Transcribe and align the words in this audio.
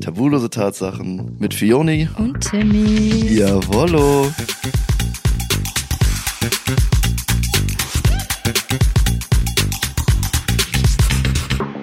Tabulose 0.00 0.50
Tatsachen 0.50 1.36
mit 1.38 1.54
Fioni 1.54 2.08
und 2.18 2.40
Timmy. 2.40 3.34
Jawollo. 3.34 4.30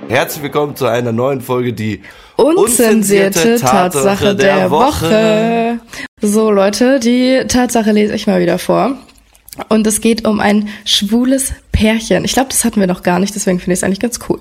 Herzlich 0.07 0.44
willkommen 0.44 0.76
zu 0.76 0.86
einer 0.86 1.12
neuen 1.12 1.41
Folge, 1.41 1.73
die 1.73 2.02
unzensierte, 2.36 3.57
Tatsache, 3.57 3.89
Tatsache 3.91 4.36
der, 4.36 4.56
der 4.56 4.72
Woche. 4.72 5.06
Woche. 5.06 5.80
So 6.22 6.52
Leute, 6.52 7.00
die 7.00 7.44
Tatsache 7.48 7.92
lese 7.92 8.14
ich 8.14 8.28
mal 8.28 8.40
wieder 8.40 8.60
vor. 8.60 8.96
Und 9.70 9.86
es 9.88 10.02
geht 10.02 10.28
um 10.28 10.40
ein 10.40 10.70
schwules 10.86 11.54
Pärchen. 11.72 12.26
Ich 12.26 12.34
glaube, 12.34 12.50
das 12.50 12.64
hatten 12.64 12.80
wir 12.80 12.88
noch 12.88 13.04
gar 13.04 13.20
nicht, 13.20 13.36
deswegen 13.36 13.60
finde 13.60 13.74
ich 13.74 13.80
es 13.80 13.84
eigentlich 13.84 14.00
ganz 14.00 14.20
cool. 14.30 14.40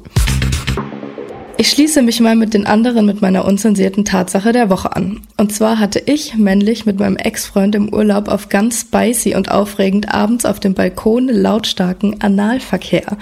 Ich 1.62 1.70
schließe 1.70 2.02
mich 2.02 2.18
mal 2.18 2.34
mit 2.34 2.54
den 2.54 2.66
anderen 2.66 3.06
mit 3.06 3.22
meiner 3.22 3.44
unzensierten 3.44 4.04
Tatsache 4.04 4.50
der 4.50 4.68
Woche 4.68 4.96
an. 4.96 5.20
Und 5.36 5.52
zwar 5.52 5.79
hatte 5.79 6.02
ich 6.04 6.35
männlich 6.35 6.86
mit 6.86 6.98
meinem 6.98 7.16
Ex-Freund 7.16 7.76
im 7.76 7.94
Urlaub 7.94 8.26
auf 8.26 8.48
ganz 8.48 8.80
spicy 8.80 9.36
und 9.36 9.48
aufregend 9.48 10.12
abends 10.12 10.44
auf 10.44 10.58
dem 10.58 10.75
Balkon 10.75 11.29
lautstarken 11.29 12.21
Analverkehr. 12.21 13.16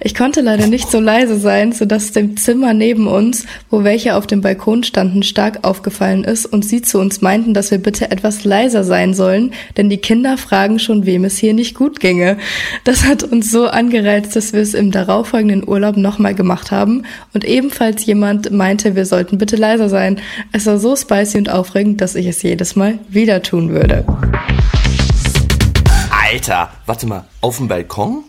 Ich 0.00 0.14
konnte 0.14 0.42
leider 0.42 0.66
nicht 0.66 0.90
so 0.90 1.00
leise 1.00 1.38
sein, 1.38 1.72
sodass 1.72 2.12
dem 2.12 2.36
Zimmer 2.36 2.74
neben 2.74 3.06
uns, 3.06 3.46
wo 3.70 3.82
welche 3.82 4.14
auf 4.16 4.26
dem 4.26 4.42
Balkon 4.42 4.84
standen, 4.84 5.22
stark 5.22 5.66
aufgefallen 5.66 6.24
ist 6.24 6.44
und 6.44 6.66
sie 6.66 6.82
zu 6.82 6.98
uns 6.98 7.22
meinten, 7.22 7.54
dass 7.54 7.70
wir 7.70 7.78
bitte 7.78 8.10
etwas 8.10 8.44
leiser 8.44 8.84
sein 8.84 9.14
sollen, 9.14 9.52
denn 9.78 9.88
die 9.88 9.96
Kinder 9.96 10.36
fragen 10.36 10.78
schon, 10.78 11.06
wem 11.06 11.24
es 11.24 11.38
hier 11.38 11.54
nicht 11.54 11.74
gut 11.74 11.98
ginge. 12.00 12.36
Das 12.84 13.06
hat 13.06 13.22
uns 13.22 13.50
so 13.50 13.68
angereizt, 13.68 14.36
dass 14.36 14.52
wir 14.52 14.60
es 14.60 14.74
im 14.74 14.90
darauffolgenden 14.90 15.66
Urlaub 15.66 15.96
nochmal 15.96 16.34
gemacht 16.34 16.70
haben 16.70 17.04
und 17.32 17.46
ebenfalls 17.46 17.85
als 17.86 18.04
jemand 18.04 18.50
meinte, 18.50 18.94
wir 18.94 19.06
sollten 19.06 19.38
bitte 19.38 19.56
leiser 19.56 19.88
sein. 19.88 20.20
Es 20.52 20.66
war 20.66 20.78
so 20.78 20.94
spicy 20.96 21.38
und 21.38 21.48
aufregend, 21.48 22.00
dass 22.00 22.14
ich 22.14 22.26
es 22.26 22.42
jedes 22.42 22.76
Mal 22.76 22.98
wieder 23.08 23.42
tun 23.42 23.70
würde. 23.70 24.04
Alter, 26.10 26.70
warte 26.86 27.06
mal, 27.06 27.24
auf 27.40 27.58
dem 27.58 27.68
Balkon? 27.68 28.24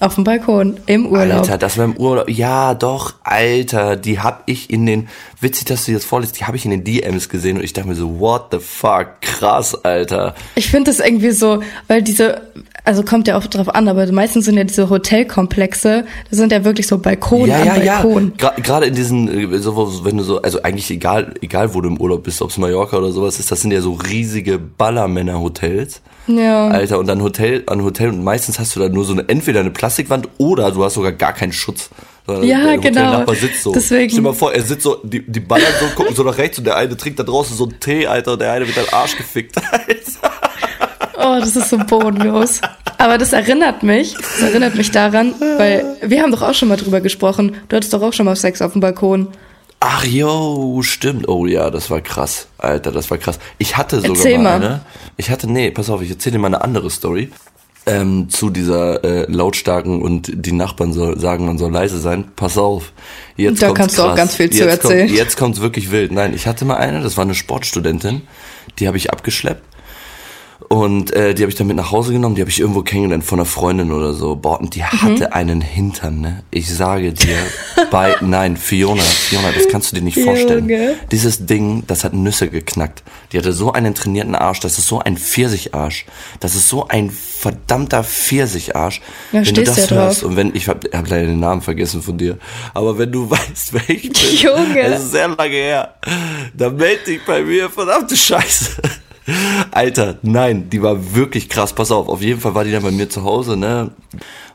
Auf 0.00 0.16
dem 0.16 0.24
Balkon, 0.24 0.78
im 0.86 1.06
Urlaub. 1.06 1.42
Alter, 1.42 1.56
das 1.56 1.78
war 1.78 1.84
im 1.84 1.96
Urlaub. 1.96 2.28
Ja, 2.28 2.74
doch, 2.74 3.14
Alter, 3.22 3.94
die 3.94 4.18
hab 4.18 4.42
ich 4.46 4.68
in 4.68 4.86
den, 4.86 5.08
witzig, 5.40 5.66
dass 5.66 5.84
du 5.84 5.92
das 5.92 6.04
vorliest, 6.04 6.40
die 6.40 6.44
habe 6.44 6.56
ich 6.56 6.64
in 6.64 6.72
den 6.72 6.82
DMs 6.82 7.28
gesehen 7.28 7.58
und 7.58 7.62
ich 7.62 7.72
dachte 7.72 7.88
mir 7.88 7.94
so, 7.94 8.18
what 8.18 8.46
the 8.50 8.58
fuck, 8.58 9.20
krass, 9.20 9.72
Alter. 9.84 10.34
Ich 10.56 10.68
finde 10.68 10.90
das 10.90 10.98
irgendwie 10.98 11.30
so, 11.30 11.62
weil 11.86 12.02
diese, 12.02 12.42
also 12.82 13.04
kommt 13.04 13.28
ja 13.28 13.38
auch 13.38 13.46
drauf 13.46 13.72
an, 13.72 13.86
aber 13.86 14.10
meistens 14.10 14.46
sind 14.46 14.56
ja 14.56 14.64
diese 14.64 14.90
Hotelkomplexe, 14.90 16.04
das 16.28 16.38
sind 16.38 16.50
ja 16.50 16.64
wirklich 16.64 16.88
so 16.88 16.98
Balkon 16.98 17.48
ja, 17.48 17.64
ja, 17.64 17.74
Balkon. 17.74 18.32
Ja, 18.40 18.52
gerade 18.60 18.86
in 18.86 18.96
diesen, 18.96 19.52
äh, 19.52 19.58
so, 19.58 20.04
wenn 20.04 20.16
du 20.16 20.24
so, 20.24 20.42
also 20.42 20.60
eigentlich 20.62 20.90
egal, 20.90 21.34
egal 21.40 21.72
wo 21.72 21.80
du 21.80 21.88
im 21.88 22.00
Urlaub 22.00 22.24
bist, 22.24 22.42
ob 22.42 22.50
es 22.50 22.58
Mallorca 22.58 22.96
oder 22.96 23.12
sowas 23.12 23.38
ist, 23.38 23.52
das 23.52 23.60
sind 23.60 23.70
ja 23.70 23.80
so 23.80 23.92
riesige 23.92 24.58
Ballermänner-Hotels. 24.58 26.02
Ja. 26.26 26.68
Alter, 26.68 26.98
und 26.98 27.06
dann 27.06 27.22
Hotel, 27.22 27.64
an 27.66 27.82
Hotel 27.82 28.08
und 28.08 28.24
meistens 28.24 28.58
hast 28.58 28.74
du 28.76 28.80
da 28.80 28.88
nur 28.88 29.04
so 29.04 29.12
eine, 29.12 29.28
entweder 29.28 29.60
eine 29.60 29.70
Plastikwand 29.70 30.28
oder 30.38 30.70
du 30.70 30.84
hast 30.84 30.94
sogar 30.94 31.12
gar 31.12 31.32
keinen 31.32 31.52
Schutz. 31.52 31.90
Ja, 32.26 32.76
der 32.76 32.78
genau. 32.78 33.32
Sitzt 33.34 33.62
so. 33.62 33.72
Deswegen. 33.72 34.08
Stell 34.08 34.22
dir 34.22 34.28
mal 34.28 34.34
vor, 34.34 34.54
er 34.54 34.62
sitzt 34.62 34.82
so, 34.82 34.96
die, 35.02 35.30
die 35.30 35.40
ballern 35.40 35.66
so, 35.78 35.86
gucken 35.94 36.14
so 36.14 36.22
nach 36.22 36.38
rechts 36.38 36.58
und 36.58 36.64
der 36.64 36.76
eine 36.76 36.96
trinkt 36.96 37.18
da 37.18 37.22
draußen 37.22 37.54
so 37.54 37.64
einen 37.64 37.78
Tee, 37.80 38.06
Alter, 38.06 38.32
und 38.32 38.40
der 38.40 38.52
eine 38.52 38.66
wird 38.66 38.76
dann 38.78 38.88
Arsch 38.92 39.16
gefickt, 39.16 39.56
Alter. 39.70 39.94
Oh, 41.16 41.36
das 41.38 41.54
ist 41.56 41.70
so 41.70 41.78
bodenlos. 41.78 42.60
Aber 42.98 43.18
das 43.18 43.32
erinnert 43.32 43.82
mich, 43.82 44.14
das 44.14 44.42
erinnert 44.42 44.74
mich 44.74 44.90
daran, 44.90 45.34
weil 45.58 45.96
wir 46.02 46.22
haben 46.22 46.32
doch 46.32 46.42
auch 46.42 46.54
schon 46.54 46.68
mal 46.68 46.76
drüber 46.76 47.00
gesprochen. 47.00 47.54
Du 47.68 47.76
hattest 47.76 47.94
doch 47.94 48.02
auch 48.02 48.12
schon 48.12 48.26
mal 48.26 48.36
Sex 48.36 48.60
auf 48.60 48.72
dem 48.72 48.80
Balkon. 48.80 49.28
Ach 49.86 50.02
jo, 50.02 50.80
stimmt. 50.80 51.28
Oh 51.28 51.44
ja, 51.44 51.68
das 51.68 51.90
war 51.90 52.00
krass. 52.00 52.46
Alter, 52.56 52.90
das 52.90 53.10
war 53.10 53.18
krass. 53.18 53.38
Ich 53.58 53.76
hatte 53.76 53.96
sogar 53.96 54.16
Erzähl 54.16 54.38
mal 54.38 54.54
eine. 54.54 54.80
Ich 55.18 55.28
hatte, 55.28 55.46
nee, 55.46 55.70
pass 55.70 55.90
auf, 55.90 56.00
ich 56.00 56.08
erzähle 56.08 56.34
dir 56.34 56.38
mal 56.38 56.46
eine 56.46 56.62
andere 56.62 56.88
Story. 56.88 57.30
Ähm, 57.84 58.30
zu 58.30 58.48
dieser 58.48 59.04
äh, 59.04 59.30
lautstarken 59.30 60.00
und 60.00 60.30
die 60.34 60.52
Nachbarn 60.52 60.94
soll, 60.94 61.20
sagen, 61.20 61.44
man 61.44 61.58
soll 61.58 61.70
leise 61.70 61.98
sein. 61.98 62.32
Pass 62.34 62.56
auf. 62.56 62.92
Jetzt 63.36 63.60
da 63.60 63.72
kannst 63.72 63.96
krass. 63.96 64.06
du 64.06 64.10
auch 64.10 64.16
ganz 64.16 64.36
viel 64.36 64.46
jetzt 64.46 64.56
zu 64.56 64.66
erzählen. 64.66 65.06
Kommt, 65.06 65.18
jetzt 65.18 65.36
kommt's 65.36 65.60
wirklich 65.60 65.90
wild. 65.90 66.12
Nein, 66.12 66.32
ich 66.32 66.46
hatte 66.46 66.64
mal 66.64 66.76
eine, 66.76 67.02
das 67.02 67.18
war 67.18 67.24
eine 67.24 67.34
Sportstudentin, 67.34 68.22
die 68.78 68.86
habe 68.86 68.96
ich 68.96 69.12
abgeschleppt 69.12 69.73
und 70.68 71.12
äh, 71.12 71.34
die 71.34 71.42
habe 71.42 71.50
ich 71.50 71.56
dann 71.56 71.66
mit 71.66 71.76
nach 71.76 71.90
Hause 71.90 72.12
genommen, 72.12 72.34
die 72.34 72.40
habe 72.40 72.50
ich 72.50 72.60
irgendwo 72.60 72.82
kennengelernt 72.82 73.24
von 73.24 73.38
einer 73.38 73.46
Freundin 73.46 73.92
oder 73.92 74.12
so. 74.12 74.36
Boah, 74.36 74.60
und 74.60 74.74
die 74.74 74.80
mhm. 74.80 75.02
hatte 75.02 75.32
einen 75.32 75.60
Hintern, 75.60 76.20
ne? 76.20 76.42
Ich 76.50 76.72
sage 76.72 77.12
dir, 77.12 77.36
bei, 77.90 78.16
nein, 78.20 78.56
Fiona, 78.56 79.02
Fiona, 79.02 79.52
das 79.52 79.68
kannst 79.68 79.92
du 79.92 79.96
dir 79.96 80.02
nicht 80.02 80.18
vorstellen. 80.18 80.68
Junge. 80.68 80.96
Dieses 81.10 81.46
Ding, 81.46 81.84
das 81.86 82.04
hat 82.04 82.14
Nüsse 82.14 82.48
geknackt. 82.48 83.02
Die 83.32 83.38
hatte 83.38 83.52
so 83.52 83.72
einen 83.72 83.94
trainierten 83.94 84.34
Arsch, 84.34 84.60
das 84.60 84.78
ist 84.78 84.86
so 84.86 85.00
ein 85.00 85.16
Pfirsicharsch. 85.16 86.06
Das 86.40 86.54
ist 86.54 86.68
so 86.68 86.88
ein 86.88 87.10
verdammter 87.10 88.02
Pfirsicharsch. 88.02 89.02
Ja, 89.32 89.46
wenn 89.46 89.54
du 89.54 89.64
das 89.64 89.90
ja 89.90 89.96
hörst 89.96 90.22
drauf. 90.22 90.30
und 90.30 90.36
wenn, 90.36 90.54
ich 90.54 90.68
habe 90.68 90.88
hab 90.92 91.08
leider 91.08 91.26
den 91.26 91.40
Namen 91.40 91.60
vergessen 91.60 92.00
von 92.00 92.16
dir, 92.16 92.38
aber 92.72 92.96
wenn 92.98 93.12
du 93.12 93.30
weißt, 93.30 93.72
wer 93.72 93.90
ich 93.90 94.12
bin, 94.12 94.36
Junge. 94.36 94.88
das 94.88 95.04
ist 95.04 95.10
sehr 95.12 95.28
lange 95.28 95.54
her, 95.54 95.94
dann 96.54 96.76
melde 96.76 97.04
dich 97.04 97.20
bei 97.26 97.42
mir, 97.42 97.68
verdammte 97.68 98.16
Scheiße. 98.16 98.80
Alter, 99.70 100.18
nein, 100.22 100.68
die 100.70 100.82
war 100.82 101.14
wirklich 101.14 101.48
krass. 101.48 101.72
Pass 101.72 101.90
auf, 101.90 102.08
auf 102.08 102.20
jeden 102.20 102.40
Fall 102.40 102.54
war 102.54 102.64
die 102.64 102.72
dann 102.72 102.82
bei 102.82 102.90
mir 102.90 103.08
zu 103.08 103.24
Hause, 103.24 103.56
ne? 103.56 103.90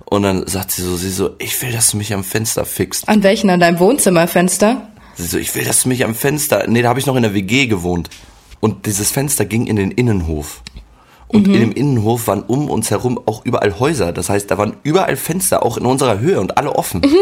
Und 0.05 0.23
dann 0.23 0.47
sagt 0.47 0.71
sie 0.71 0.81
so, 0.81 0.95
sie 0.95 1.11
so, 1.11 1.35
ich 1.39 1.61
will, 1.61 1.71
dass 1.71 1.91
du 1.91 1.97
mich 1.97 2.13
am 2.13 2.23
Fenster 2.23 2.65
fixst. 2.65 3.07
An 3.07 3.21
welchen? 3.23 3.49
An 3.49 3.59
deinem 3.59 3.79
Wohnzimmerfenster? 3.79 4.89
Sie 5.15 5.27
so, 5.27 5.37
ich 5.37 5.53
will, 5.55 5.65
dass 5.65 5.83
du 5.83 5.89
mich 5.89 6.03
am 6.03 6.15
Fenster. 6.15 6.65
Nee, 6.67 6.81
da 6.81 6.89
habe 6.89 6.99
ich 6.99 7.05
noch 7.05 7.15
in 7.15 7.23
der 7.23 7.33
WG 7.33 7.67
gewohnt. 7.67 8.09
Und 8.59 8.85
dieses 8.85 9.11
Fenster 9.11 9.45
ging 9.45 9.67
in 9.67 9.75
den 9.75 9.91
Innenhof. 9.91 10.63
Und 11.27 11.47
mhm. 11.47 11.53
in 11.53 11.59
dem 11.61 11.71
Innenhof 11.73 12.27
waren 12.27 12.41
um 12.41 12.69
uns 12.69 12.89
herum 12.89 13.19
auch 13.25 13.45
überall 13.45 13.79
Häuser. 13.79 14.11
Das 14.11 14.29
heißt, 14.29 14.49
da 14.49 14.57
waren 14.57 14.75
überall 14.83 15.15
Fenster, 15.15 15.63
auch 15.63 15.77
in 15.77 15.85
unserer 15.85 16.19
Höhe 16.19 16.39
und 16.39 16.57
alle 16.57 16.75
offen. 16.75 17.01
Mhm. 17.01 17.15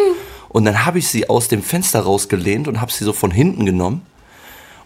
Und 0.50 0.64
dann 0.64 0.86
habe 0.86 1.00
ich 1.00 1.08
sie 1.10 1.30
aus 1.30 1.50
dem 1.50 1.62
Fenster 1.62 2.00
rausgelehnt 2.00 2.70
und 2.70 2.80
habe 2.80 2.92
sie 2.92 3.04
so 3.04 3.12
von 3.12 3.32
hinten 3.32 3.66
genommen. 3.66 4.02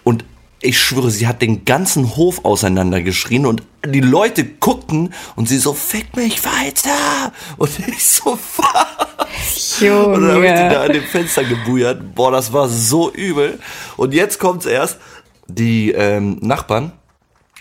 Und 0.04 0.26
ich 0.62 0.80
schwöre, 0.80 1.10
sie 1.10 1.28
hat 1.28 1.42
den 1.42 1.66
ganzen 1.66 2.16
Hof 2.16 2.46
auseinandergeschrien 2.46 3.46
und 3.46 3.64
die 3.86 4.02
Leute 4.02 4.46
guckten 4.46 5.14
und 5.36 5.50
sie 5.50 5.58
so, 5.58 5.74
fick 5.74 6.16
mich 6.16 6.46
weiter. 6.46 7.34
Und 7.58 7.72
ich 7.88 8.06
so, 8.06 8.38
was? 8.58 9.80
Junge. 9.80 10.06
Und 10.06 10.22
dann 10.22 10.32
habe 10.36 10.46
ich 10.46 10.52
die 10.52 10.70
da 10.70 10.84
an 10.84 10.94
dem 10.94 11.04
Fenster 11.04 11.44
gebujert. 11.44 12.14
Boah, 12.14 12.32
das 12.32 12.54
war 12.54 12.70
so 12.70 13.12
übel. 13.12 13.60
Und 13.98 14.14
jetzt 14.14 14.40
kommt's 14.40 14.66
erst, 14.66 15.00
die 15.48 15.92
ähm, 15.92 16.38
Nachbarn 16.42 16.92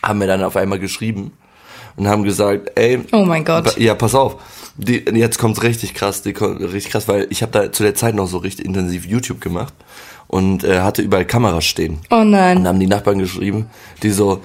haben 0.03 0.19
mir 0.19 0.27
dann 0.27 0.43
auf 0.43 0.57
einmal 0.57 0.79
geschrieben 0.79 1.33
und 1.97 2.07
haben 2.07 2.23
gesagt, 2.23 2.73
ey. 2.75 3.01
Oh 3.13 3.25
mein 3.25 3.45
Gott. 3.45 3.77
Ja, 3.79 3.95
pass 3.95 4.15
auf. 4.15 4.37
Die, 4.77 5.05
jetzt 5.13 5.39
kommt's 5.39 5.63
richtig 5.63 5.95
krass, 5.95 6.23
die, 6.23 6.31
richtig 6.31 6.91
krass, 6.91 7.09
weil 7.09 7.27
ich 7.31 7.43
habe 7.43 7.53
da 7.53 7.73
zu 7.73 7.83
der 7.83 7.95
Zeit 7.95 8.15
noch 8.15 8.27
so 8.27 8.39
richtig 8.39 8.65
intensiv 8.65 9.05
YouTube 9.05 9.41
gemacht 9.41 9.75
und 10.31 10.63
äh, 10.63 10.81
hatte 10.81 11.03
überall 11.03 11.27
Kameras 11.27 11.65
stehen. 11.65 11.99
Oh 12.09 12.23
nein. 12.23 12.59
Und 12.59 12.69
haben 12.69 12.79
die 12.79 12.87
Nachbarn 12.87 13.19
geschrieben, 13.19 13.67
die 14.05 14.11
so, 14.11 14.41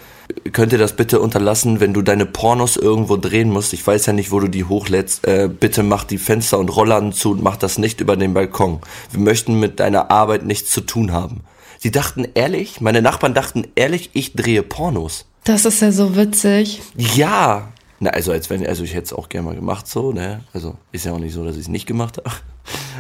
könnt 0.52 0.74
ihr 0.74 0.80
das 0.80 0.96
bitte 0.96 1.20
unterlassen, 1.20 1.80
wenn 1.80 1.94
du 1.94 2.02
deine 2.02 2.26
Pornos 2.26 2.76
irgendwo 2.76 3.18
drehen 3.18 3.52
musst? 3.52 3.72
Ich 3.72 3.86
weiß 3.86 4.08
ja 4.08 4.14
nicht, 4.14 4.32
wo 4.32 4.40
du 4.40 4.48
die 4.48 4.64
hochlädst. 4.64 5.28
Äh, 5.28 5.48
bitte 5.48 5.84
mach 5.84 6.04
die 6.04 6.18
Fenster 6.18 6.58
und 6.58 6.70
Rollladen 6.70 7.14
zu 7.14 7.32
und 7.32 7.44
mach 7.44 7.56
das 7.56 7.78
nicht 7.78 8.02
über 8.02 8.18
den 8.18 8.34
Balkon. 8.34 8.80
Wir 9.12 9.20
möchten 9.20 9.60
mit 9.60 9.80
deiner 9.80 10.10
Arbeit 10.10 10.44
nichts 10.44 10.72
zu 10.72 10.82
tun 10.82 11.14
haben. 11.14 11.42
Die 11.84 11.92
dachten 11.92 12.28
ehrlich, 12.34 12.82
meine 12.82 13.04
Nachbarn 13.04 13.36
dachten 13.36 13.68
ehrlich, 13.76 14.10
ich 14.14 14.34
drehe 14.34 14.64
Pornos. 14.64 15.26
Das 15.44 15.66
ist 15.66 15.84
ja 15.84 15.92
so 15.92 16.16
witzig. 16.16 16.82
Ja. 16.96 17.68
Na, 18.00 18.10
also 18.10 18.32
als 18.32 18.50
wenn, 18.50 18.66
also 18.66 18.84
ich 18.84 18.96
hätte 18.96 19.06
es 19.06 19.14
auch 19.14 19.30
gerne 19.30 19.50
mal 19.50 19.56
gemacht 19.56 19.88
so, 19.88 20.12
ne? 20.12 20.42
Also 20.52 20.78
ist 20.92 21.06
ja 21.06 21.14
auch 21.14 21.20
nicht 21.20 21.34
so, 21.34 21.46
dass 21.46 21.56
ich 21.56 21.62
es 21.62 21.68
nicht 21.68 21.86
gemacht 21.86 22.18
habe. 22.18 22.36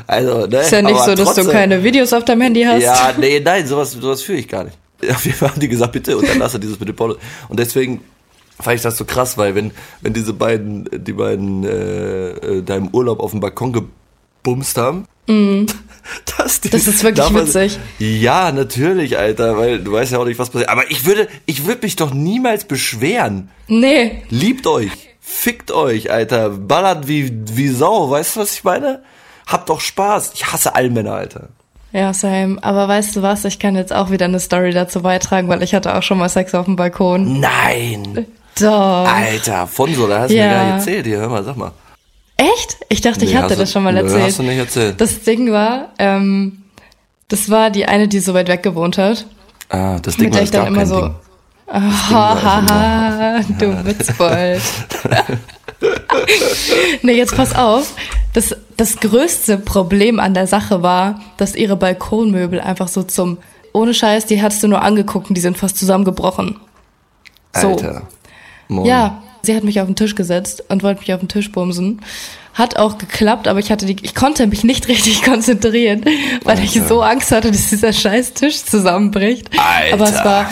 Also, 0.07 0.47
ne? 0.47 0.59
Ist 0.59 0.71
ja 0.71 0.81
nicht 0.81 0.99
so, 0.99 1.15
dass 1.15 1.25
trotzdem, 1.25 1.45
du 1.45 1.51
keine 1.51 1.83
Videos 1.83 2.13
auf 2.13 2.25
deinem 2.25 2.41
Handy 2.41 2.63
hast. 2.63 2.83
Ja, 2.83 3.13
nee, 3.17 3.39
nein, 3.39 3.65
sowas, 3.67 3.91
sowas 3.91 4.21
fühle 4.21 4.39
ich 4.39 4.47
gar 4.47 4.63
nicht. 4.63 4.77
Auf 5.09 5.25
jeden 5.25 5.37
Fall 5.37 5.49
haben 5.49 5.59
die 5.59 5.67
gesagt, 5.67 5.91
bitte 5.91 6.17
unterlasse 6.17 6.59
dieses 6.59 6.79
mit 6.79 6.89
dem 6.89 6.95
Porno. 6.95 7.15
Und 7.49 7.59
deswegen 7.59 8.01
fand 8.59 8.77
ich 8.77 8.81
das 8.81 8.97
so 8.97 9.05
krass, 9.05 9.37
weil 9.37 9.55
wenn, 9.55 9.71
wenn 10.01 10.13
diese 10.13 10.33
beiden, 10.33 10.89
die 10.91 11.13
beiden 11.13 11.63
äh, 11.63 12.29
äh 12.29 12.61
da 12.63 12.75
im 12.75 12.89
Urlaub 12.89 13.19
auf 13.19 13.31
dem 13.31 13.39
Balkon 13.39 13.73
gebumst 13.73 14.77
haben, 14.77 15.05
mm. 15.27 15.65
das, 16.37 16.61
das 16.61 16.87
ist 16.87 17.03
wirklich 17.03 17.29
man, 17.29 17.47
witzig. 17.47 17.79
Ja, 17.99 18.51
natürlich, 18.51 19.17
Alter, 19.17 19.57
weil 19.57 19.79
du 19.79 19.91
weißt 19.91 20.13
ja 20.13 20.19
auch 20.19 20.25
nicht, 20.25 20.39
was 20.39 20.49
passiert. 20.49 20.69
Aber 20.69 20.89
ich 20.89 21.05
würde, 21.05 21.27
ich 21.45 21.65
würde 21.65 21.81
mich 21.83 21.95
doch 21.95 22.13
niemals 22.13 22.65
beschweren. 22.65 23.49
Nee. 23.67 24.23
Liebt 24.29 24.67
euch. 24.67 24.91
Fickt 25.19 25.71
euch, 25.71 26.11
Alter. 26.11 26.49
Ballert 26.49 27.07
wie, 27.07 27.31
wie 27.53 27.69
Sau. 27.69 28.11
Weißt 28.11 28.35
du, 28.35 28.41
was 28.41 28.53
ich 28.53 28.63
meine? 28.63 29.01
Habt 29.47 29.69
doch 29.69 29.81
Spaß. 29.81 30.31
Ich 30.33 30.51
hasse 30.51 30.75
Allmänner, 30.75 31.13
Alter. 31.13 31.49
Ja, 31.91 32.13
same. 32.13 32.57
Aber 32.61 32.87
weißt 32.87 33.15
du 33.15 33.21
was? 33.21 33.45
Ich 33.45 33.59
kann 33.59 33.75
jetzt 33.75 33.93
auch 33.93 34.09
wieder 34.09 34.25
eine 34.25 34.39
Story 34.39 34.71
dazu 34.71 35.01
beitragen, 35.01 35.47
weil 35.47 35.63
ich 35.63 35.73
hatte 35.73 35.95
auch 35.95 36.03
schon 36.03 36.17
mal 36.17 36.29
Sex 36.29 36.53
auf 36.53 36.65
dem 36.65 36.75
Balkon. 36.75 37.39
Nein! 37.39 38.27
Doch. 38.59 39.07
Alter, 39.07 39.67
von 39.67 39.93
so, 39.93 40.07
da 40.07 40.21
hast 40.21 40.31
du 40.31 40.35
ja. 40.35 40.47
mir 40.47 40.53
gar 40.53 40.63
nicht 40.65 40.73
erzählt. 40.75 41.05
Hier, 41.05 41.17
hör 41.19 41.29
mal, 41.29 41.43
sag 41.43 41.57
mal. 41.57 41.71
Echt? 42.37 42.77
Ich 42.89 43.01
dachte, 43.01 43.19
nee, 43.19 43.31
ich 43.31 43.35
hatte 43.35 43.55
das 43.55 43.71
schon 43.71 43.83
mal 43.83 43.95
erzählt. 43.95 44.17
Nee, 44.17 44.27
hast 44.27 44.39
du 44.39 44.43
nicht 44.43 44.57
erzählt. 44.57 44.99
Das 44.99 45.21
Ding 45.23 45.51
war, 45.51 45.89
ähm, 45.99 46.63
das 47.27 47.49
war 47.49 47.69
die 47.69 47.85
eine, 47.85 48.07
die 48.07 48.19
so 48.19 48.33
weit 48.33 48.47
weg 48.47 48.63
gewohnt 48.63 48.97
hat. 48.97 49.25
Ah, 49.69 49.97
das 50.01 50.17
Ding 50.17 50.31
der 50.31 50.43
ich 50.43 50.51
dann 50.51 50.67
immer 50.67 50.85
so. 50.85 51.01
Ding. 51.01 51.15
Hahaha, 51.67 53.39
du 53.57 53.85
Witzbold. 53.85 54.61
nee, 57.01 57.13
jetzt 57.13 57.35
pass 57.35 57.55
auf. 57.55 57.93
Das, 58.33 58.55
das 58.77 58.97
größte 58.97 59.57
Problem 59.57 60.19
an 60.19 60.33
der 60.33 60.47
Sache 60.47 60.81
war, 60.81 61.21
dass 61.37 61.55
ihre 61.55 61.75
Balkonmöbel 61.75 62.59
einfach 62.59 62.87
so 62.87 63.03
zum, 63.03 63.37
ohne 63.73 63.93
Scheiß, 63.93 64.25
die 64.25 64.41
hattest 64.41 64.63
du 64.63 64.67
nur 64.67 64.81
angeguckt 64.81 65.29
und 65.29 65.35
die 65.35 65.41
sind 65.41 65.57
fast 65.57 65.77
zusammengebrochen. 65.77 66.57
So. 67.53 67.69
Alter. 67.69 68.01
Moin. 68.67 68.85
Ja, 68.85 69.21
sie 69.43 69.55
hat 69.55 69.63
mich 69.63 69.79
auf 69.79 69.87
den 69.87 69.95
Tisch 69.95 70.15
gesetzt 70.15 70.63
und 70.69 70.83
wollte 70.83 71.01
mich 71.01 71.13
auf 71.13 71.19
den 71.19 71.29
Tisch 71.29 71.51
bumsen. 71.51 72.01
Hat 72.53 72.77
auch 72.77 72.97
geklappt, 72.97 73.47
aber 73.47 73.59
ich 73.59 73.71
hatte 73.71 73.85
die, 73.85 73.97
ich 74.01 74.15
konnte 74.15 74.47
mich 74.47 74.63
nicht 74.63 74.87
richtig 74.89 75.23
konzentrieren, 75.23 76.03
weil 76.43 76.57
Alter. 76.57 76.63
ich 76.63 76.81
so 76.83 77.01
Angst 77.01 77.31
hatte, 77.31 77.51
dass 77.51 77.69
dieser 77.69 77.93
scheiß 77.93 78.33
Tisch 78.33 78.63
zusammenbricht. 78.63 79.49
Alter. 79.57 79.93
Aber 79.93 80.05
es 80.05 80.25
war, 80.25 80.49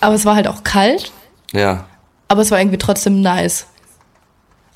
aber 0.00 0.14
es 0.14 0.24
war 0.24 0.36
halt 0.36 0.48
auch 0.48 0.62
kalt. 0.62 1.10
Ja. 1.52 1.86
Aber 2.28 2.42
es 2.42 2.50
war 2.50 2.58
irgendwie 2.60 2.78
trotzdem 2.78 3.20
nice. 3.20 3.66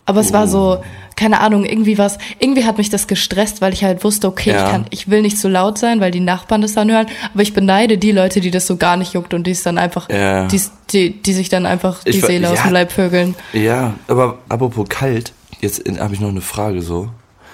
Aber 0.07 0.21
es 0.21 0.31
uh. 0.31 0.33
war 0.33 0.49
so, 0.49 0.79
oh. 0.81 0.85
Keine 1.23 1.41
Ahnung, 1.41 1.65
irgendwie 1.65 1.99
was, 1.99 2.19
irgendwie 2.41 2.65
hat 2.65 2.79
mich 2.79 2.91
das 2.91 3.07
gestresst, 3.07 3.61
weil 3.61 3.73
ich 3.73 3.85
halt 3.85 4.03
wusste, 4.03 4.27
okay, 4.27 4.51
ja. 4.51 4.65
ich 4.65 4.71
kann, 4.73 4.87
ich 4.91 5.09
will 5.09 5.23
nicht 5.23 5.37
zu 5.37 5.43
so 5.43 5.49
laut 5.49 5.79
sein, 5.79 6.01
weil 6.01 6.11
die 6.11 6.19
Nachbarn 6.19 6.63
das 6.63 6.75
dann 6.75 6.91
hören, 6.91 7.07
aber 7.33 7.43
ich 7.43 7.55
beneide 7.55 7.97
die 7.97 8.11
Leute, 8.11 8.41
die 8.41 8.51
das 8.51 8.67
so 8.67 8.77
gar 8.77 8.97
nicht 8.97 9.15
juckt 9.15 9.33
und 9.33 9.47
die 9.47 9.53
es 9.53 9.63
dann 9.63 9.79
einfach, 9.79 10.11
ja. 10.11 10.49
die, 10.49 10.61
die, 10.91 11.23
die 11.23 11.33
sich 11.33 11.49
dann 11.49 11.65
einfach 11.65 12.03
die 12.03 12.11
ich, 12.11 12.25
Seele 12.25 12.49
ja, 12.49 12.53
aus 12.53 12.63
dem 12.63 12.73
Leib 12.73 12.91
vögeln. 12.91 13.37
Ja, 13.53 13.95
aber 14.09 14.39
apropos 14.49 14.89
kalt, 14.89 15.33
jetzt 15.61 15.85
habe 16.01 16.13
ich 16.13 16.21
noch 16.21 16.31
eine 16.31 16.41
Frage 16.41 16.83
so. 16.83 17.09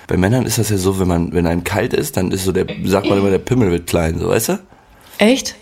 Bei 0.07 0.17
Männern 0.17 0.47
ist 0.47 0.57
das 0.57 0.71
ja 0.71 0.79
so, 0.79 0.99
wenn 0.99 1.09
man, 1.09 1.35
wenn 1.35 1.47
einem 1.47 1.63
kalt 1.63 1.93
ist, 1.93 2.17
dann 2.17 2.31
ist 2.31 2.45
so 2.45 2.53
der, 2.53 2.65
sagt 2.85 3.07
man 3.07 3.19
immer, 3.19 3.29
der 3.29 3.39
Pimmel 3.39 3.71
wird 3.71 3.87
klein, 3.87 4.19
so, 4.19 4.29
weißt 4.29 4.49
du? 4.49 4.59
Echt? 5.19 5.57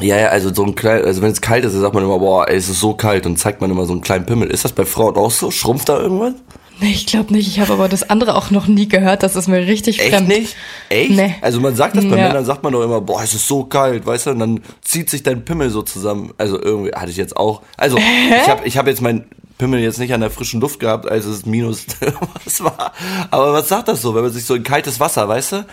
Ja, 0.00 0.16
ja, 0.16 0.28
also 0.28 0.54
so 0.54 0.64
ein 0.64 0.74
klein, 0.74 1.04
also 1.04 1.20
wenn 1.20 1.32
es 1.32 1.42
kalt 1.42 1.66
ist, 1.66 1.74
dann 1.74 1.82
sagt 1.82 1.92
man 1.92 2.04
immer, 2.04 2.20
boah, 2.20 2.48
ey, 2.48 2.56
es 2.56 2.70
ist 2.70 2.80
so 2.80 2.94
kalt 2.94 3.26
und 3.26 3.38
zeigt 3.38 3.60
man 3.60 3.70
immer 3.70 3.84
so 3.84 3.92
einen 3.92 4.00
kleinen 4.00 4.24
Pimmel. 4.24 4.48
Ist 4.48 4.64
das 4.64 4.72
bei 4.72 4.86
Frauen 4.86 5.16
auch 5.16 5.30
so? 5.30 5.50
Schrumpft 5.50 5.90
da 5.90 6.00
irgendwas? 6.00 6.32
Nee, 6.80 6.92
ich 6.92 7.06
glaube 7.06 7.32
nicht. 7.32 7.48
Ich 7.48 7.60
habe 7.60 7.72
aber 7.72 7.88
das 7.88 8.08
andere 8.08 8.34
auch 8.34 8.50
noch 8.50 8.66
nie 8.66 8.88
gehört. 8.88 9.22
Das 9.22 9.36
ist 9.36 9.48
mir 9.48 9.66
richtig 9.66 10.00
Echt 10.00 10.14
fremd. 10.14 10.28
nicht? 10.28 10.56
Echt? 10.88 11.10
Nee. 11.10 11.34
Also 11.40 11.60
man 11.60 11.76
sagt 11.76 11.96
das 11.96 12.04
bei 12.04 12.16
ja. 12.16 12.28
Männern, 12.28 12.44
sagt 12.44 12.62
man 12.62 12.72
doch 12.72 12.82
immer, 12.82 13.00
boah, 13.00 13.22
es 13.22 13.34
ist 13.34 13.46
so 13.46 13.64
kalt, 13.64 14.06
weißt 14.06 14.26
du? 14.26 14.30
Und 14.30 14.38
dann 14.38 14.60
zieht 14.82 15.10
sich 15.10 15.22
dein 15.22 15.44
Pimmel 15.44 15.70
so 15.70 15.82
zusammen. 15.82 16.32
Also 16.38 16.60
irgendwie 16.60 16.92
hatte 16.92 17.10
ich 17.10 17.16
jetzt 17.16 17.36
auch. 17.36 17.62
Also 17.76 17.98
Hä? 17.98 18.40
ich 18.42 18.48
habe 18.48 18.66
ich 18.66 18.78
hab 18.78 18.86
jetzt 18.86 19.02
mein 19.02 19.26
Pimmel 19.58 19.80
jetzt 19.80 19.98
nicht 19.98 20.14
an 20.14 20.20
der 20.20 20.30
frischen 20.30 20.60
Luft 20.60 20.80
gehabt, 20.80 21.08
als 21.08 21.26
es 21.26 21.44
minus 21.44 21.86
was 22.44 22.64
war. 22.64 22.92
Aber 23.30 23.52
was 23.52 23.68
sagt 23.68 23.88
das 23.88 24.00
so, 24.00 24.14
wenn 24.14 24.22
man 24.22 24.32
sich 24.32 24.44
so 24.44 24.54
in 24.54 24.62
kaltes 24.62 25.00
Wasser, 25.00 25.28
weißt 25.28 25.52
du? 25.52 25.66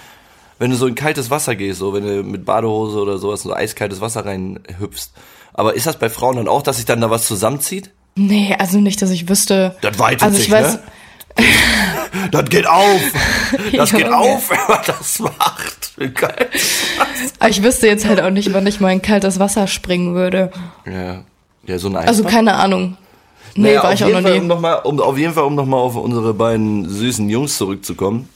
wenn 0.59 0.71
du 0.71 0.75
so 0.75 0.87
in 0.87 0.95
kaltes 0.95 1.29
Wasser 1.29 1.55
gehst, 1.55 1.79
so 1.79 1.93
wenn 1.93 2.03
du 2.03 2.23
mit 2.23 2.45
Badehose 2.45 2.99
oder 2.99 3.17
sowas 3.17 3.43
in 3.43 3.49
so 3.49 3.55
eiskaltes 3.55 4.01
Wasser 4.01 4.25
reinhüpfst. 4.25 5.11
Aber 5.53 5.73
ist 5.75 5.87
das 5.87 5.97
bei 5.97 6.09
Frauen 6.09 6.37
dann 6.37 6.47
auch, 6.47 6.61
dass 6.61 6.77
sich 6.77 6.85
dann 6.85 7.01
da 7.01 7.09
was 7.09 7.27
zusammenzieht? 7.27 7.91
Nee, 8.15 8.55
also 8.57 8.79
nicht, 8.79 9.01
dass 9.01 9.11
ich 9.11 9.29
wüsste. 9.29 9.75
Das 9.81 9.99
weitet 9.99 10.23
also 10.23 10.37
sich, 10.37 10.49
weiß, 10.49 10.73
ne? 10.73 10.83
das 12.31 12.49
geht 12.49 12.67
auf. 12.67 13.01
Das 13.73 13.91
geht 13.91 14.11
auf, 14.11 14.49
wenn 14.49 14.57
man 14.67 14.81
das 14.85 15.19
macht. 15.19 15.93
Aber 17.39 17.49
ich 17.49 17.63
wüsste 17.63 17.87
jetzt 17.87 18.05
halt 18.05 18.21
auch 18.21 18.29
nicht, 18.29 18.53
wann 18.53 18.67
ich 18.67 18.79
mal 18.79 18.91
in 18.91 19.01
kaltes 19.01 19.39
Wasser 19.39 19.67
springen 19.67 20.15
würde. 20.15 20.51
Ja. 20.85 21.23
Ja, 21.65 21.79
so 21.79 21.89
ein 21.89 21.95
Eisbad. 21.95 22.07
Also 22.07 22.23
keine 22.23 22.53
Ahnung. 22.53 22.97
Nee, 23.55 23.69
naja, 23.69 23.83
war 23.83 23.93
ich 23.93 24.03
auch 24.03 24.09
noch 24.09 24.21
nie. 24.21 24.37
Um 24.37 24.47
noch 24.47 24.59
mal, 24.59 24.75
um, 24.75 24.99
auf 24.99 25.17
jeden 25.17 25.33
Fall, 25.33 25.43
um 25.43 25.55
nochmal 25.55 25.79
auf 25.79 25.95
unsere 25.95 26.33
beiden 26.33 26.87
süßen 26.87 27.27
Jungs 27.29 27.57
zurückzukommen 27.57 28.29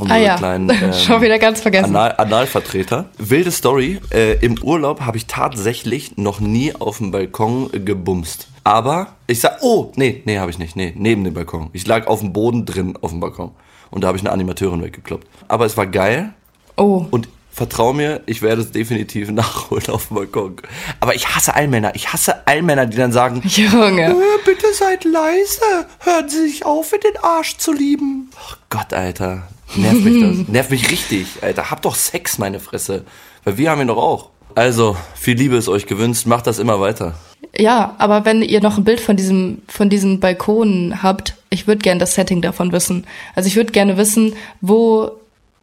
unsere 0.00 0.18
ah, 0.18 0.22
ja. 0.22 0.36
kleinen 0.36 0.70
ähm, 0.82 0.92
Schon 0.92 1.22
wieder 1.22 1.38
ganz 1.38 1.60
vergessen. 1.60 1.96
Anal 1.96 2.14
Analvertreter. 2.16 3.06
Wilde 3.18 3.50
Story. 3.50 4.00
Äh, 4.10 4.34
Im 4.44 4.62
Urlaub 4.62 5.00
habe 5.02 5.16
ich 5.16 5.26
tatsächlich 5.26 6.16
noch 6.16 6.40
nie 6.40 6.74
auf 6.74 6.98
dem 6.98 7.10
Balkon 7.10 7.70
gebumst. 7.84 8.48
Aber 8.64 9.14
ich 9.26 9.40
sag, 9.40 9.58
oh, 9.62 9.92
nee, 9.96 10.22
nee, 10.26 10.38
habe 10.38 10.50
ich 10.50 10.58
nicht. 10.58 10.76
Nee, 10.76 10.92
neben 10.96 11.24
dem 11.24 11.34
Balkon. 11.34 11.70
Ich 11.72 11.86
lag 11.86 12.06
auf 12.06 12.20
dem 12.20 12.32
Boden 12.32 12.66
drin 12.66 12.98
auf 13.00 13.10
dem 13.10 13.20
Balkon. 13.20 13.52
Und 13.90 14.04
da 14.04 14.08
habe 14.08 14.18
ich 14.18 14.22
eine 14.22 14.32
Animateurin 14.32 14.82
weggekloppt. 14.82 15.26
Aber 15.48 15.64
es 15.64 15.76
war 15.76 15.86
geil. 15.86 16.34
Oh. 16.76 17.06
Und 17.10 17.28
vertrau 17.50 17.92
mir, 17.92 18.22
ich 18.26 18.40
werde 18.42 18.62
es 18.62 18.70
definitiv 18.70 19.30
nachholen 19.32 19.88
auf 19.88 20.08
dem 20.08 20.16
Balkon. 20.16 20.56
Aber 21.00 21.14
ich 21.14 21.34
hasse 21.34 21.54
Allmänner. 21.54 21.94
Ich 21.94 22.12
hasse 22.12 22.46
Allmänner, 22.46 22.86
die 22.86 22.96
dann 22.96 23.12
sagen, 23.12 23.42
Junge, 23.46 24.10
äh, 24.10 24.38
bitte 24.44 24.72
seid 24.72 25.04
leise. 25.04 25.86
Hören 26.00 26.28
Sie 26.28 26.48
sich 26.48 26.64
auf, 26.64 26.92
in 26.92 27.00
den 27.00 27.16
Arsch 27.22 27.56
zu 27.58 27.72
lieben. 27.72 28.30
Oh 28.36 28.54
Gott, 28.70 28.92
Alter. 28.92 29.48
Nervt 29.76 30.04
mich 30.04 30.20
das. 30.22 30.48
Nervt 30.48 30.70
mich 30.70 30.90
richtig, 30.90 31.26
Alter. 31.42 31.70
Habt 31.70 31.84
doch 31.84 31.94
Sex, 31.94 32.38
meine 32.38 32.60
Fresse. 32.60 33.04
Weil 33.44 33.58
wir 33.58 33.70
haben 33.70 33.80
ihn 33.80 33.88
doch 33.88 33.96
auch. 33.96 34.30
Also, 34.54 34.96
viel 35.14 35.36
Liebe 35.36 35.56
ist 35.56 35.68
euch 35.68 35.86
gewünscht. 35.86 36.26
Macht 36.26 36.46
das 36.46 36.58
immer 36.58 36.80
weiter. 36.80 37.14
Ja, 37.56 37.94
aber 37.98 38.24
wenn 38.24 38.42
ihr 38.42 38.60
noch 38.60 38.78
ein 38.78 38.84
Bild 38.84 39.00
von 39.00 39.16
diesem, 39.16 39.62
von 39.68 39.88
diesen 39.88 40.20
Balkonen 40.20 41.02
habt, 41.02 41.34
ich 41.50 41.66
würde 41.66 41.80
gerne 41.80 42.00
das 42.00 42.14
Setting 42.14 42.42
davon 42.42 42.72
wissen. 42.72 43.06
Also 43.34 43.46
ich 43.46 43.56
würde 43.56 43.72
gerne 43.72 43.96
wissen, 43.96 44.34
wo 44.60 45.12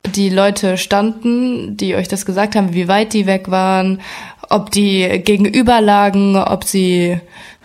die 0.06 0.30
Leute 0.30 0.78
standen, 0.78 1.78
die 1.78 1.96
euch 1.96 2.07
das 2.07 2.25
gesagt 2.25 2.56
haben, 2.56 2.74
wie 2.74 2.88
weit 2.88 3.13
die 3.13 3.25
weg 3.25 3.50
waren, 3.50 4.02
ob 4.50 4.72
die 4.72 5.22
gegenüber 5.24 5.81
lagen, 5.81 6.36
ob 6.36 6.63
sie 6.63 7.19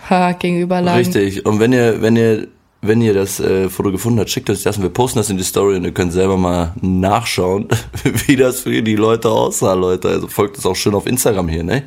ha, 0.09 0.31
gegenüber 0.33 0.81
lagen. 0.81 0.97
Richtig. 0.99 1.45
Und 1.45 1.59
wenn 1.59 1.73
ihr, 1.73 2.01
wenn 2.01 2.15
ihr 2.15 2.47
wenn 2.81 3.01
ihr 3.01 3.13
das 3.13 3.39
äh, 3.39 3.69
Foto 3.69 3.91
gefunden 3.91 4.19
habt, 4.19 4.29
schickt 4.29 4.49
euch 4.49 4.63
das 4.63 4.77
und 4.77 4.83
wir 4.83 4.89
posten 4.89 5.19
das 5.19 5.29
in 5.29 5.37
die 5.37 5.43
Story 5.43 5.75
und 5.75 5.83
ihr 5.83 5.91
könnt 5.91 6.13
selber 6.13 6.37
mal 6.37 6.73
nachschauen, 6.81 7.67
wie 8.27 8.35
das 8.35 8.61
für 8.61 8.81
die 8.81 8.95
Leute 8.95 9.29
aussah, 9.29 9.73
Leute. 9.73 10.09
Also 10.09 10.27
folgt 10.27 10.57
es 10.57 10.65
auch 10.65 10.75
schön 10.75 10.95
auf 10.95 11.05
Instagram 11.05 11.47
hier, 11.47 11.63
ne? 11.63 11.83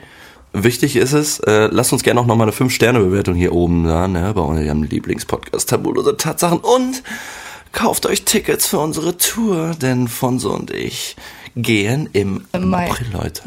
Wichtig 0.57 0.95
ist 0.95 1.13
es, 1.13 1.41
äh, 1.41 1.67
lasst 1.67 1.93
uns 1.93 2.05
gerne 2.05 2.21
auch 2.21 2.27
noch 2.27 2.37
mal 2.37 2.45
eine 2.45 2.53
5-Sterne-Bewertung 2.53 3.35
hier 3.35 3.53
oben 3.53 3.85
da, 3.89 4.07
ne, 4.07 4.33
bei 4.35 4.41
eurem 4.41 4.85
Lieblingspodcast 4.85 5.69
Tabulose 5.69 6.17
Tatsachen 6.17 6.61
und 6.61 7.03
kauft 7.73 8.07
euch 8.07 8.25
Tickets 8.25 8.69
für 8.69 8.79
unsere 8.79 9.17
Tour, 9.17 9.73
denn 9.83 10.07
Fonso 10.07 10.55
und 10.55 10.71
ich 10.71 11.17
gehen 11.57 12.09
im 12.13 12.45
Mai. 12.57 12.89
April, 12.89 13.07
Leute. 13.13 13.43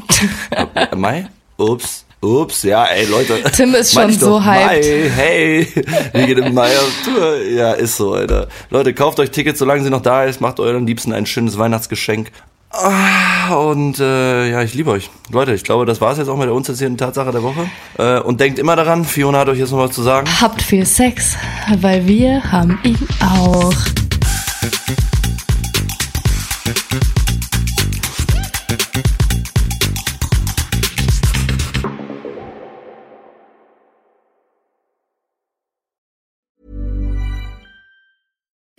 Äh, 0.51 0.95
Mai? 0.97 1.29
Ups. 1.55 2.05
Ups, 2.21 2.63
ja, 2.63 2.85
ey, 2.85 3.05
Leute. 3.05 3.43
Tim 3.55 3.75
ist 3.75 3.93
schon 3.93 4.11
so 4.11 4.43
hyped. 4.43 4.65
Mai, 4.65 5.11
hey, 5.15 5.67
wir 6.13 6.25
gehen 6.25 6.39
im 6.39 6.53
Mai 6.53 6.69
auf 6.69 6.91
Tour. 7.05 7.43
Ja, 7.43 7.73
ist 7.73 7.97
so, 7.97 8.13
Alter. 8.13 8.47
Leute, 8.71 8.93
kauft 8.95 9.19
euch 9.19 9.29
Tickets, 9.29 9.59
solange 9.59 9.83
sie 9.83 9.91
noch 9.91 10.01
da 10.01 10.23
ist. 10.23 10.41
Macht 10.41 10.59
euren 10.59 10.87
Liebsten 10.87 11.13
ein 11.13 11.27
schönes 11.27 11.59
Weihnachtsgeschenk. 11.59 12.31
Ah, 12.71 13.53
und 13.55 13.99
äh, 13.99 14.51
ja, 14.51 14.61
ich 14.61 14.73
liebe 14.73 14.91
euch. 14.91 15.09
Leute, 15.31 15.53
ich 15.53 15.63
glaube, 15.63 15.85
das 15.85 16.01
war 16.01 16.11
es 16.11 16.17
jetzt 16.17 16.27
auch 16.27 16.37
mit 16.37 16.47
der 16.47 16.53
unzensierten 16.53 16.97
Tatsache 16.97 17.31
der 17.31 17.43
Woche. 17.43 17.69
Äh, 17.97 18.19
und 18.19 18.41
denkt 18.41 18.59
immer 18.59 18.75
daran, 18.75 19.05
Fiona 19.05 19.39
hat 19.39 19.49
euch 19.49 19.59
jetzt 19.59 19.71
noch 19.71 19.79
was 19.79 19.91
zu 19.91 20.01
sagen. 20.01 20.27
Habt 20.41 20.61
viel 20.61 20.85
Sex, 20.85 21.37
weil 21.79 22.07
wir 22.07 22.51
haben 22.51 22.79
ihn 22.83 22.97
auch. 23.21 23.73